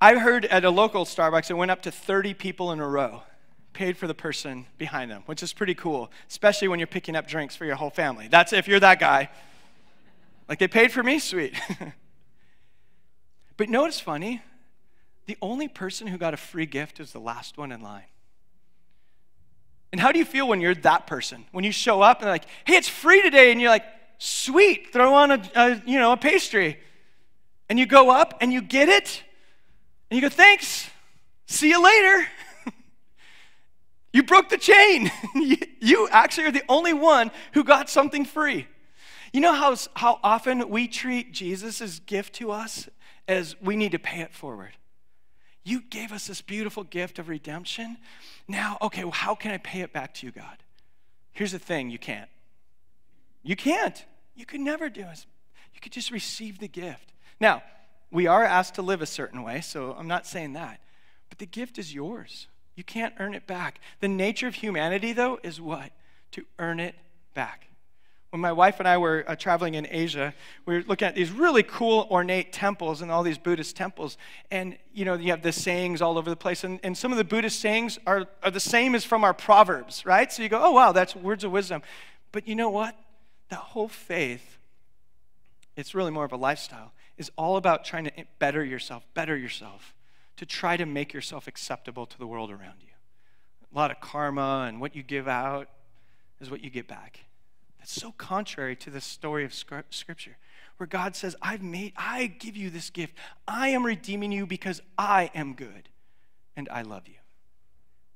[0.00, 3.22] I heard at a local Starbucks, it went up to 30 people in a row
[3.72, 7.26] paid for the person behind them, which is pretty cool, especially when you're picking up
[7.26, 8.26] drinks for your whole family.
[8.26, 9.28] That's if you're that guy.
[10.48, 11.18] Like they paid for me?
[11.18, 11.54] Sweet.
[13.56, 14.42] but notice funny?
[15.26, 18.04] The only person who got a free gift is the last one in line.
[19.92, 21.46] And how do you feel when you're that person?
[21.52, 23.84] When you show up and like, hey, it's free today, and you're like,
[24.18, 26.78] sweet, throw on a, a you know, a pastry.
[27.68, 29.22] And you go up and you get it,
[30.10, 30.88] and you go, thanks,
[31.46, 32.28] see you later.
[34.12, 35.10] you broke the chain.
[35.80, 38.68] you actually are the only one who got something free.
[39.32, 42.88] You know how, how often we treat Jesus' gift to us
[43.28, 44.72] as we need to pay it forward?
[45.64, 47.98] You gave us this beautiful gift of redemption.
[48.46, 50.58] Now, okay, well, how can I pay it back to you, God?
[51.32, 52.30] Here's the thing you can't.
[53.42, 54.04] You can't.
[54.34, 55.26] You could never do it.
[55.74, 57.12] You could just receive the gift.
[57.40, 57.62] Now,
[58.10, 60.80] we are asked to live a certain way, so I'm not saying that.
[61.28, 62.46] But the gift is yours.
[62.76, 63.80] You can't earn it back.
[64.00, 65.90] The nature of humanity, though, is what?
[66.32, 66.94] To earn it
[67.34, 67.68] back.
[68.30, 70.34] When my wife and I were uh, traveling in Asia,
[70.66, 74.18] we were looking at these really cool, ornate temples and all these Buddhist temples.
[74.50, 76.64] And, you know, you have the sayings all over the place.
[76.64, 80.04] And, and some of the Buddhist sayings are, are the same as from our Proverbs,
[80.04, 80.32] right?
[80.32, 81.82] So you go, oh, wow, that's words of wisdom.
[82.32, 82.96] But you know what?
[83.48, 84.58] That whole faith,
[85.76, 89.94] it's really more of a lifestyle, is all about trying to better yourself, better yourself,
[90.36, 92.92] to try to make yourself acceptable to the world around you.
[93.72, 95.68] A lot of karma and what you give out
[96.40, 97.20] is what you get back.
[97.86, 100.36] It's so contrary to the story of Scripture.
[100.78, 103.14] where God says, I've made, I give you this gift.
[103.46, 105.88] I am redeeming you because I am good
[106.56, 107.14] and I love you.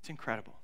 [0.00, 0.54] It's incredible.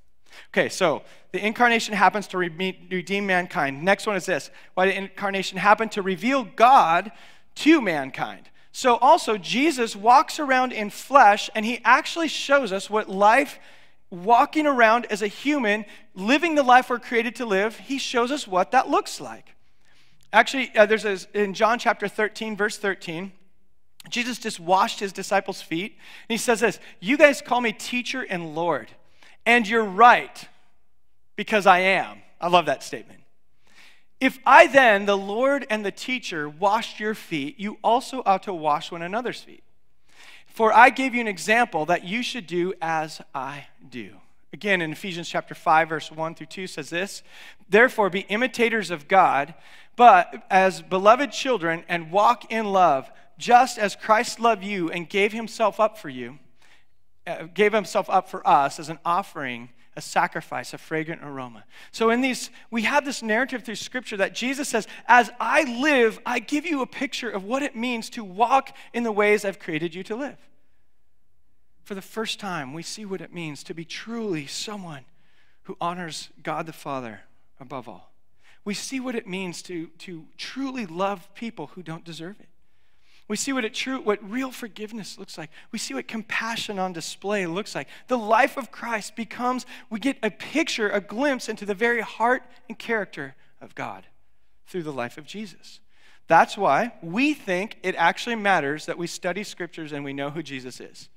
[0.49, 3.85] Okay, so the incarnation happens to redeem mankind.
[3.85, 7.13] Next one is this why the incarnation happened to reveal God
[7.55, 8.51] to mankind.
[8.73, 13.61] So also, Jesus walks around in flesh and he actually shows us what life,
[14.11, 18.47] walking around as a human, living the life we're created to live, he shows us
[18.47, 19.55] what that looks like.
[20.33, 23.33] Actually, uh, there's a, in John chapter 13, verse 13,
[24.09, 25.93] Jesus just washed his disciples' feet.
[26.29, 28.89] And he says this You guys call me teacher and Lord.
[29.45, 30.49] And you're right,
[31.37, 32.19] because I am.
[32.41, 33.21] I love that statement.
[34.21, 38.55] If I then, the Lord and the teacher, washed your feet, you also ought to
[38.55, 39.63] wash one another's feet.
[40.57, 44.17] For I gave you an example that you should do as I do.
[44.55, 47.23] Again, in Ephesians chapter 5, verse 1 through 2 says this
[47.69, 49.53] Therefore, be imitators of God,
[49.97, 55.35] but as beloved children, and walk in love, just as Christ loved you and gave
[55.35, 56.39] himself up for you
[57.27, 61.65] uh, gave himself up for us as an offering, a sacrifice, a fragrant aroma.
[61.91, 66.19] So in these, we have this narrative through scripture that Jesus says, as I live,
[66.27, 69.59] I give you a picture of what it means to walk in the ways I've
[69.59, 70.37] created you to live.
[71.85, 75.05] For the first time, we see what it means to be truly someone
[75.63, 77.21] who honors God the Father
[77.59, 78.13] above all.
[78.65, 82.49] We see what it means to, to truly love people who don't deserve it.
[83.29, 85.51] We see what it true, what real forgiveness looks like.
[85.73, 87.89] We see what compassion on display looks like.
[88.07, 92.45] The life of Christ becomes, we get a picture, a glimpse into the very heart
[92.69, 94.07] and character of God
[94.69, 95.81] through the life of Jesus.
[96.29, 100.43] That's why we think it actually matters that we study scriptures and we know who
[100.43, 101.09] Jesus is.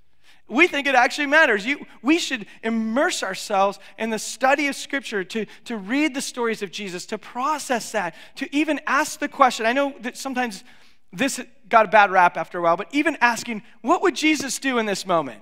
[0.47, 1.63] We think it actually matters.
[1.63, 6.63] You, we should immerse ourselves in the study of Scripture, to, to read the stories
[6.63, 9.67] of Jesus, to process that, to even ask the question.
[9.67, 10.63] I know that sometimes
[11.11, 14.77] this got a bad rap after a while, but even asking, what would Jesus do
[14.77, 15.41] in this moment?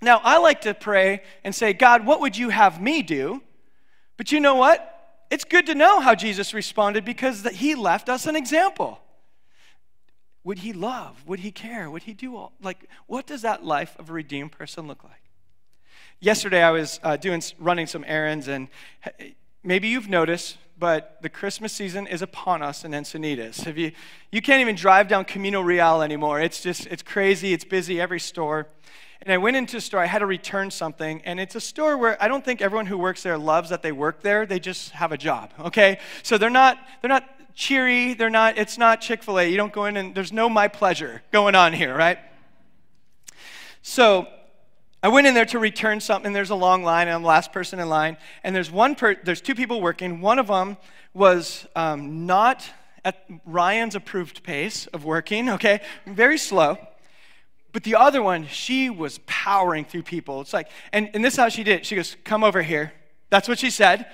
[0.00, 3.42] Now, I like to pray and say, God, what would you have me do?
[4.16, 4.94] But you know what?
[5.30, 9.00] It's good to know how Jesus responded because he left us an example.
[10.44, 11.22] Would he love?
[11.26, 11.90] Would he care?
[11.90, 12.52] Would he do all?
[12.62, 15.12] Like, what does that life of a redeemed person look like?
[16.20, 18.68] Yesterday, I was uh, doing running some errands, and
[19.62, 23.76] maybe you've noticed but the Christmas season is upon us in Encinitas.
[23.76, 23.92] You,
[24.30, 26.40] you can't even drive down Camino Real anymore.
[26.40, 27.52] It's just, it's crazy.
[27.52, 28.68] It's busy every store.
[29.20, 31.98] And I went into a store, I had to return something, and it's a store
[31.98, 34.46] where I don't think everyone who works there loves that they work there.
[34.46, 35.98] They just have a job, okay?
[36.22, 39.48] So they're not, they're not cheery, they're not, it's not Chick-fil-A.
[39.48, 42.18] You don't go in and there's no my pleasure going on here, right?
[43.82, 44.28] So
[45.00, 46.32] I went in there to return something.
[46.32, 48.16] There's a long line, and I'm the last person in line.
[48.42, 50.20] And there's one per- there's two people working.
[50.20, 50.76] One of them
[51.14, 52.68] was um, not
[53.04, 55.50] at Ryan's approved pace of working.
[55.50, 56.78] Okay, very slow.
[57.70, 60.40] But the other one, she was powering through people.
[60.40, 61.86] It's like, and, and this is how she did it.
[61.86, 62.92] She goes, "Come over here."
[63.30, 64.06] That's what she said.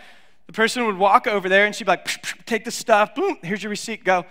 [0.49, 3.15] The person would walk over there, and she'd be like, psh, psh, "Take the stuff.
[3.15, 3.39] Boom.
[3.43, 4.05] Here's your receipt.
[4.05, 4.27] Go."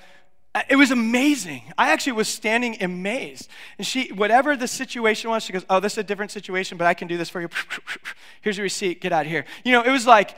[0.55, 1.63] Uh, it was amazing.
[1.77, 3.49] I actually was standing amazed.
[3.77, 6.85] And she, whatever the situation was, she goes, Oh, this is a different situation, but
[6.85, 7.49] I can do this for you.
[8.41, 9.01] Here's your receipt.
[9.01, 9.45] Get out of here.
[9.63, 10.35] You know, it was like,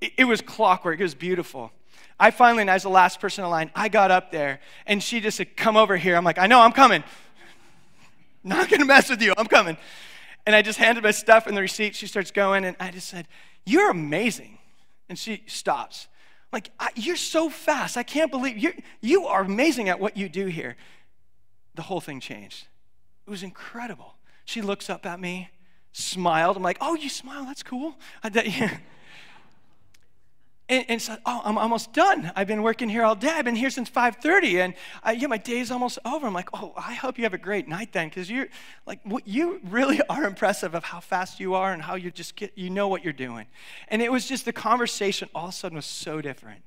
[0.00, 1.00] it was clockwork.
[1.00, 1.70] It was beautiful.
[2.20, 5.02] I finally, and I was the last person in line, I got up there and
[5.02, 6.16] she just said, Come over here.
[6.16, 7.04] I'm like, I know, I'm coming.
[8.44, 9.34] Not gonna mess with you.
[9.36, 9.76] I'm coming.
[10.46, 11.94] And I just handed my stuff and the receipt.
[11.94, 13.28] She starts going, and I just said,
[13.66, 14.58] You're amazing.
[15.10, 16.08] And she stops.
[16.52, 17.96] Like, I, you're so fast.
[17.96, 20.76] I can't believe you you are amazing at what you do here.
[21.74, 22.66] The whole thing changed.
[23.26, 24.14] It was incredible.
[24.44, 25.50] She looks up at me,
[25.92, 26.56] smiled.
[26.56, 27.44] I'm like, oh, you smile?
[27.44, 27.96] That's cool.
[28.22, 28.78] I, that, yeah.
[30.70, 32.30] And, and said, "Oh, I'm almost done.
[32.36, 33.30] I've been working here all day.
[33.30, 36.74] I've been here since 5:30, and uh, yeah, my day's almost over." I'm like, "Oh,
[36.76, 38.48] I hope you have a great night then, because you're
[38.86, 42.52] like, you really are impressive of how fast you are and how you just get,
[42.56, 43.46] you know what you're doing."
[43.88, 46.62] And it was just the conversation all of a sudden was so different,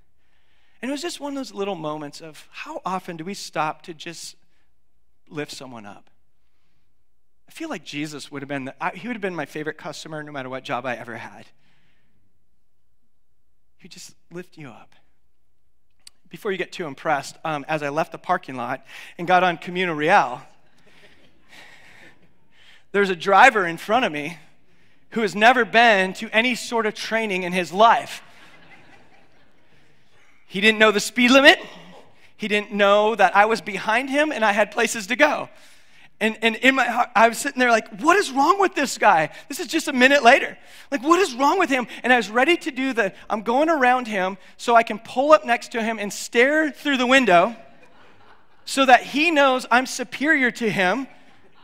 [0.82, 3.84] and it was just one of those little moments of how often do we stop
[3.84, 4.36] to just
[5.30, 6.10] lift someone up?
[7.48, 9.78] I feel like Jesus would have been, the, I, he would have been my favorite
[9.78, 11.48] customer no matter what job I ever had.
[13.82, 14.94] He just lift you up.
[16.30, 18.86] Before you get too impressed, um, as I left the parking lot
[19.18, 20.44] and got on Camino Real,
[22.92, 24.38] there's a driver in front of me
[25.10, 28.22] who has never been to any sort of training in his life.
[30.46, 31.58] He didn't know the speed limit.
[32.38, 35.50] He didn't know that I was behind him and I had places to go.
[36.22, 39.00] And, and in my heart, I was sitting there like, what is wrong with this
[39.00, 39.32] guy?
[39.50, 40.56] This is just a minute later.
[40.92, 41.88] Like, what is wrong with him?
[42.04, 45.34] And I was ready to do the, I'm going around him so I can pull
[45.34, 47.56] up next to him and stare through the window
[48.66, 51.08] so that he knows I'm superior to him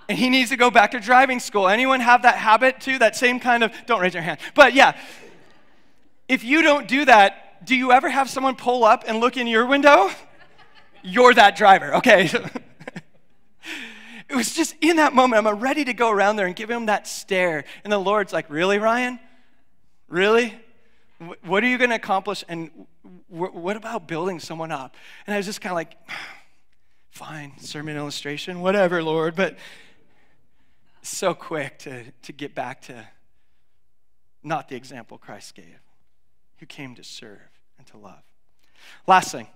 [0.09, 1.67] and he needs to go back to driving school.
[1.67, 2.97] Anyone have that habit too?
[2.97, 4.39] That same kind of, don't raise your hand.
[4.55, 4.97] But yeah,
[6.27, 9.45] if you don't do that, do you ever have someone pull up and look in
[9.45, 10.09] your window?
[11.03, 12.31] You're that driver, okay?
[14.29, 16.87] it was just in that moment, I'm ready to go around there and give him
[16.87, 17.63] that stare.
[17.83, 19.19] And the Lord's like, Really, Ryan?
[20.07, 20.55] Really?
[21.43, 22.43] What are you going to accomplish?
[22.47, 22.69] And
[23.29, 24.95] what about building someone up?
[25.25, 25.95] And I was just kind of like,
[27.09, 29.35] Fine, sermon illustration, whatever, Lord.
[29.35, 29.57] But
[31.01, 33.07] so quick to, to get back to
[34.43, 35.79] not the example Christ gave,
[36.57, 37.39] who came to serve
[37.79, 38.21] and to love.
[39.07, 39.47] Last thing.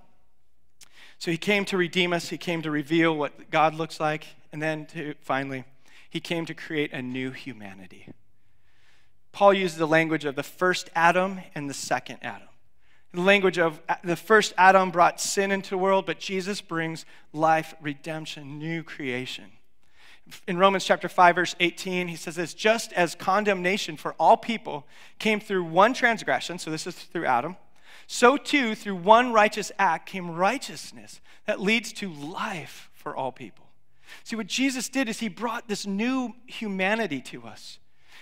[1.22, 4.60] So he came to redeem us, he came to reveal what God looks like, and
[4.60, 5.66] then to finally,
[6.10, 8.08] he came to create a new humanity.
[9.32, 12.48] Paul uses the language of the first Adam and the second Adam.
[13.14, 17.06] The language of uh, the first Adam brought sin into the world, but Jesus brings
[17.34, 19.52] life, redemption, new creation
[20.48, 24.86] in Romans chapter 5 verse 18 he says this just as condemnation for all people
[25.20, 27.58] came through one transgression so this is through Adam
[28.12, 33.68] so too through one righteous act came righteousness that leads to life for all people.
[34.26, 37.80] See what Jesus did is he brought this new humanity to us.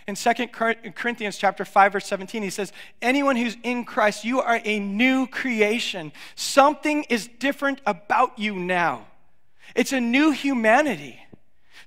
[0.08, 0.48] In 2
[0.94, 2.72] Corinthians chapter 5 verse 17 he says
[3.02, 6.12] anyone who's in Christ you are a new creation.
[6.36, 9.08] Something is different about you now.
[9.76, 11.20] It's a new humanity.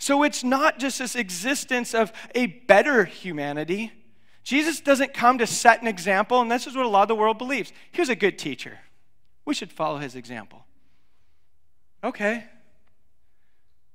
[0.00, 3.92] So it's not just this existence of a better humanity.
[4.42, 7.14] Jesus doesn't come to set an example, and this is what a lot of the
[7.14, 7.72] world believes.
[7.92, 8.78] He was a good teacher.
[9.44, 10.64] We should follow his example.
[12.02, 12.44] Okay.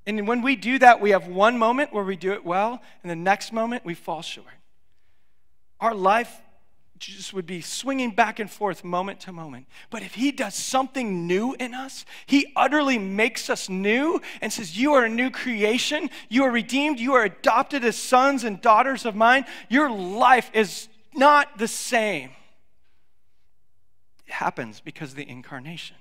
[0.06, 3.10] And when we do that, we have one moment where we do it well, and
[3.10, 4.48] the next moment we fall short.
[5.82, 6.41] Our life
[7.00, 9.68] just would be swinging back and forth moment to moment.
[9.89, 14.78] But if he does something new in us, he utterly makes us new and says,
[14.78, 16.10] You are a new creation.
[16.30, 17.00] You are redeemed.
[17.00, 19.45] You are adopted as sons and daughters of mine.
[19.70, 22.32] Your life is not the same.
[24.26, 25.98] It happens because of the incarnation.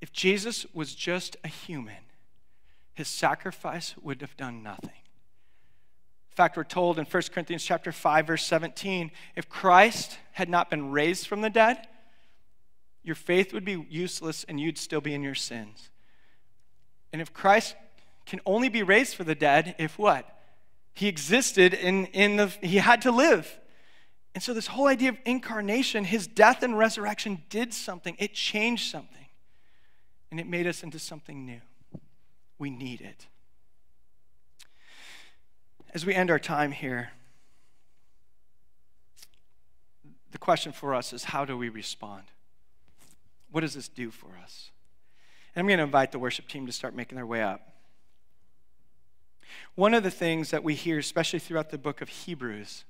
[0.00, 2.04] If Jesus was just a human,
[2.92, 4.90] his sacrifice would have done nothing.
[6.34, 10.68] In fact, we're told in 1 Corinthians chapter 5 verse 17, if Christ had not
[10.68, 11.86] been raised from the dead,
[13.04, 15.90] your faith would be useless and you'd still be in your sins.
[17.12, 17.76] And if Christ
[18.26, 20.28] can only be raised for the dead if what?
[20.92, 23.60] He existed in, in the he had to live.
[24.34, 28.16] And so this whole idea of incarnation, his death and resurrection did something.
[28.18, 29.26] It changed something.
[30.32, 31.60] And it made us into something new.
[32.58, 33.28] We need it
[35.94, 37.10] as we end our time here,
[40.32, 42.24] the question for us is how do we respond?
[43.52, 44.72] What does this do for us?
[45.54, 47.70] And I'm going to invite the worship team to start making their way up.
[49.76, 52.84] One of the things that we hear, especially throughout the book of Hebrews,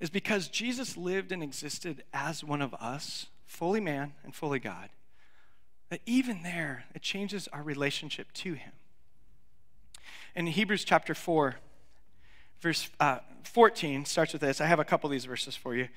[0.00, 4.88] is because Jesus lived and existed as one of us, fully man and fully God,
[5.90, 8.72] that even there, it changes our relationship to him.
[10.34, 11.56] In Hebrews chapter 4,
[12.60, 14.60] verse uh, 14 starts with this.
[14.60, 15.88] I have a couple of these verses for you.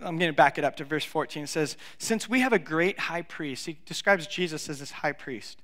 [0.00, 1.44] I'm going to back it up to verse 14.
[1.44, 5.12] It says, Since we have a great high priest, he describes Jesus as this high
[5.12, 5.60] priest,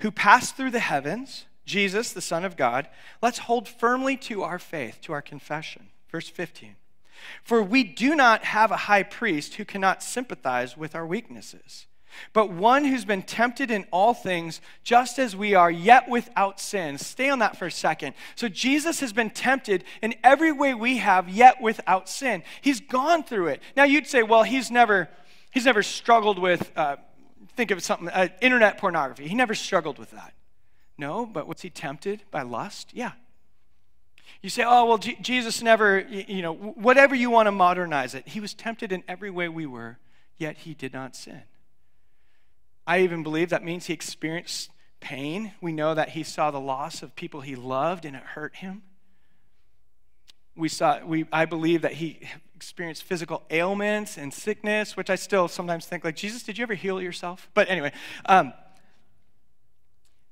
[0.00, 2.88] who passed through the heavens, Jesus, the Son of God,
[3.22, 5.88] let's hold firmly to our faith, to our confession.
[6.10, 6.76] Verse 15.
[7.42, 11.86] For we do not have a high priest who cannot sympathize with our weaknesses
[12.32, 16.98] but one who's been tempted in all things, just as we are, yet without sin.
[16.98, 18.14] Stay on that for a second.
[18.34, 22.42] So, Jesus has been tempted in every way we have, yet without sin.
[22.60, 23.62] He's gone through it.
[23.76, 25.08] Now, you'd say, well, he's never,
[25.50, 26.96] he's never struggled with, uh,
[27.56, 29.28] think of something, uh, internet pornography.
[29.28, 30.34] He never struggled with that.
[30.96, 32.90] No, but was he tempted by lust?
[32.92, 33.12] Yeah.
[34.42, 38.28] You say, oh, well, G- Jesus never, you know, whatever you want to modernize it.
[38.28, 39.98] He was tempted in every way we were,
[40.36, 41.42] yet he did not sin.
[42.88, 45.52] I even believe that means he experienced pain.
[45.60, 48.82] We know that he saw the loss of people he loved and it hurt him.
[50.56, 52.18] We saw, we, I believe that he
[52.56, 56.74] experienced physical ailments and sickness, which I still sometimes think, like, Jesus, did you ever
[56.74, 57.50] heal yourself?
[57.52, 57.92] But anyway,
[58.24, 58.54] um,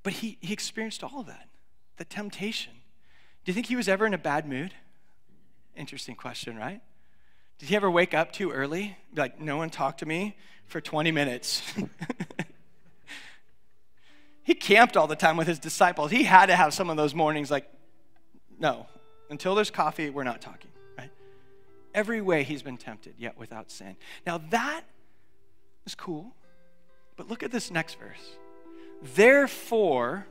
[0.02, 1.48] but he, he experienced all of that,
[1.98, 2.72] the temptation.
[3.44, 4.72] Do you think he was ever in a bad mood?
[5.76, 6.80] Interesting question, right?
[7.58, 8.96] Did he ever wake up too early?
[9.14, 11.62] Like, no one talked to me for 20 minutes.
[14.46, 16.12] he camped all the time with his disciples.
[16.12, 17.68] He had to have some of those mornings like,
[18.60, 18.86] no,
[19.28, 21.10] until there's coffee, we're not talking, right?
[21.92, 23.96] Every way he's been tempted, yet without sin.
[24.24, 24.82] Now that
[25.84, 26.32] is cool,
[27.16, 28.38] but look at this next verse.
[29.16, 30.28] Therefore,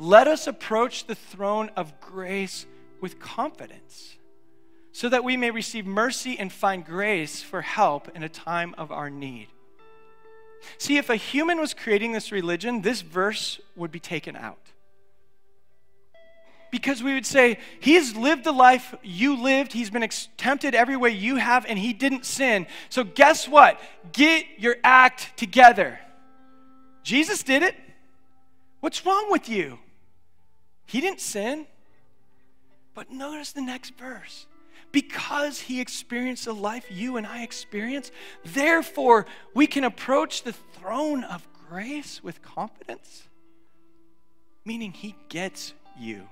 [0.00, 2.66] let us approach the throne of grace
[3.00, 4.16] with confidence,
[4.90, 8.90] so that we may receive mercy and find grace for help in a time of
[8.90, 9.46] our need.
[10.78, 14.58] See, if a human was creating this religion, this verse would be taken out.
[16.70, 21.10] Because we would say, He's lived the life you lived, He's been tempted every way
[21.10, 22.66] you have, and He didn't sin.
[22.88, 23.78] So, guess what?
[24.12, 26.00] Get your act together.
[27.02, 27.74] Jesus did it.
[28.80, 29.78] What's wrong with you?
[30.86, 31.66] He didn't sin.
[32.94, 34.46] But notice the next verse.
[34.92, 38.10] Because he experienced the life you and I experience,
[38.44, 43.24] therefore we can approach the throne of grace with confidence.
[44.64, 46.28] Meaning he gets you.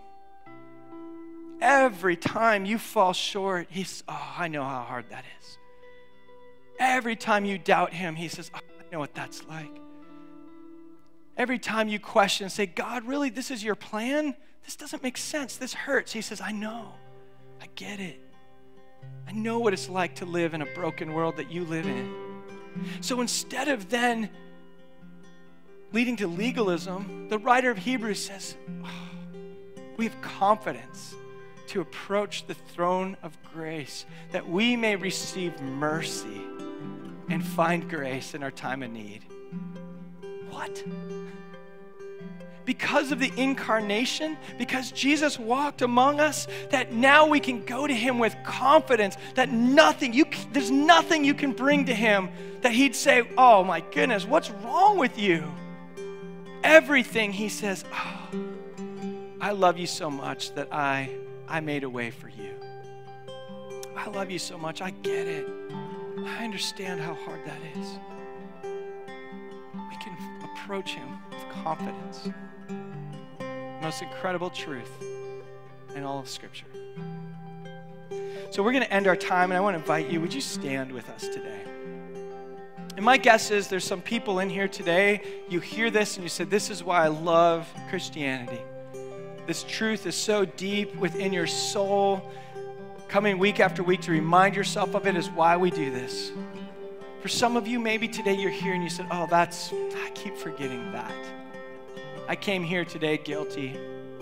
[1.61, 5.59] Every time you fall short, he's, oh, I know how hard that is.
[6.79, 9.81] Every time you doubt him, he says, oh, I know what that's like.
[11.37, 14.35] Every time you question say, God, really, this is your plan?
[14.65, 15.57] This doesn't make sense.
[15.57, 16.13] This hurts.
[16.13, 16.93] He says, I know.
[17.61, 18.21] I get it.
[19.27, 22.13] I know what it's like to live in a broken world that you live in.
[23.01, 24.31] So instead of then
[25.93, 28.89] leading to legalism, the writer of Hebrews says, oh,
[29.97, 31.15] we have confidence
[31.69, 36.41] to approach the throne of grace that we may receive mercy
[37.29, 39.25] and find grace in our time of need.
[40.51, 40.83] What?
[42.71, 47.93] Because of the incarnation, because Jesus walked among us, that now we can go to
[47.93, 52.29] him with confidence that nothing, you, there's nothing you can bring to him
[52.61, 55.53] that he'd say, Oh my goodness, what's wrong with you?
[56.63, 58.29] Everything he says, Oh,
[59.41, 61.11] I love you so much that I,
[61.49, 62.55] I made a way for you.
[63.97, 65.45] I love you so much, I get it.
[66.25, 67.99] I understand how hard that is.
[68.63, 72.29] We can approach him with confidence
[73.81, 74.91] most incredible truth
[75.95, 76.67] in all of Scripture.
[78.51, 80.41] So we're going to end our time, and I want to invite you, would you
[80.41, 81.61] stand with us today?
[82.97, 86.29] And my guess is there's some people in here today, you hear this and you
[86.29, 88.61] said, This is why I love Christianity.
[89.47, 92.29] This truth is so deep within your soul.
[93.09, 96.31] Coming week after week to remind yourself of it is why we do this.
[97.23, 100.37] For some of you, maybe today you're here and you said, Oh, that's, I keep
[100.37, 101.40] forgetting that.
[102.31, 103.77] I came here today guilty,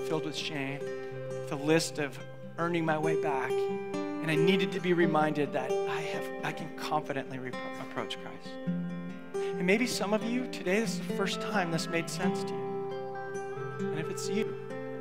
[0.07, 0.81] filled with shame,
[1.29, 2.19] with a list of
[2.57, 3.51] earning my way back.
[3.51, 7.37] And I needed to be reminded that I, have, I can confidently
[7.83, 8.49] approach Christ.
[9.35, 12.49] And maybe some of you, today, this is the first time this made sense to
[12.49, 13.17] you.
[13.81, 14.57] And if it's you,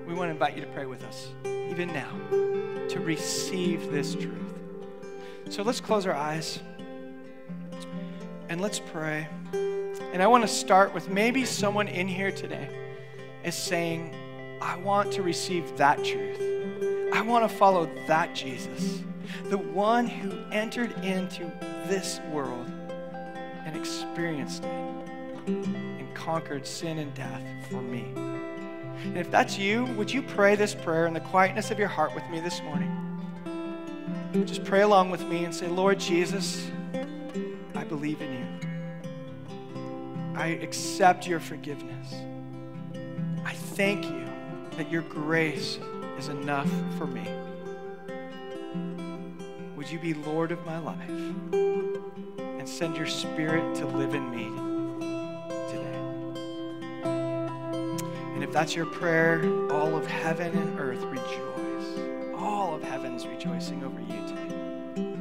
[0.06, 2.12] we want to invite you to pray with us, even now,
[2.90, 4.60] to receive this truth.
[5.48, 6.60] So let's close our eyes
[8.50, 9.30] and let's pray.
[10.12, 12.68] And I want to start with maybe someone in here today
[13.48, 14.14] is saying,
[14.62, 16.42] I want to receive that truth.
[17.14, 19.02] I want to follow that Jesus,
[19.46, 21.46] the one who entered into
[21.88, 22.70] this world
[23.66, 28.12] and experienced it and conquered sin and death for me.
[29.06, 32.14] And if that's you, would you pray this prayer in the quietness of your heart
[32.14, 32.92] with me this morning?
[34.44, 36.70] Just pray along with me and say, Lord Jesus,
[37.74, 38.46] I believe in you.
[40.36, 42.14] I accept your forgiveness
[43.78, 44.26] thank you
[44.72, 45.78] that your grace
[46.18, 46.68] is enough
[46.98, 47.30] for me.
[49.76, 51.08] Would you be Lord of my life
[52.40, 54.46] and send your spirit to live in me
[55.70, 56.00] today?
[58.34, 62.34] And if that's your prayer, all of heaven and earth rejoice.
[62.36, 65.18] All of heaven's rejoicing over you today.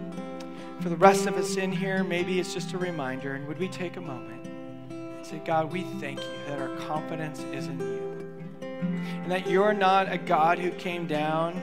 [0.80, 3.68] For the rest of us in here, maybe it's just a reminder, and would we
[3.68, 4.46] take a moment
[4.90, 8.25] and say, God, we thank you that our confidence is in you
[8.86, 11.62] and that you're not a God who came down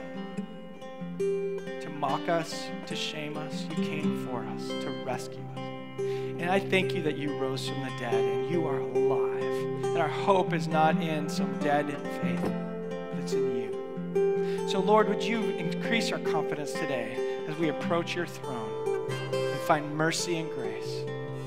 [1.18, 3.66] to mock us, to shame us.
[3.70, 5.98] You came for us, to rescue us.
[5.98, 9.42] And I thank you that you rose from the dead and you are alive.
[9.84, 11.86] And our hope is not in some dead
[12.20, 14.68] faith, but it's in you.
[14.68, 17.16] So, Lord, would you increase our confidence today
[17.48, 21.04] as we approach your throne and find mercy and grace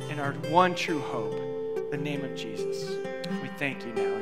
[0.09, 2.95] in our one true hope, the name of Jesus.
[3.41, 4.17] We thank you now.